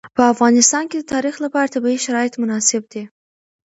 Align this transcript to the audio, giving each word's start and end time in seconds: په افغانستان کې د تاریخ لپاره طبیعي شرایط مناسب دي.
په 0.15 0.23
افغانستان 0.33 0.83
کې 0.89 0.97
د 0.99 1.03
تاریخ 1.13 1.35
لپاره 1.45 1.71
طبیعي 1.75 1.99
شرایط 2.05 2.33
مناسب 2.41 2.83
دي. 2.93 3.03